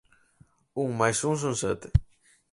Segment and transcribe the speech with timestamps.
[0.83, 1.89] Un máis un son sete.